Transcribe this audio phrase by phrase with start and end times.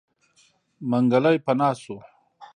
[0.89, 1.97] منګلی پناه شو.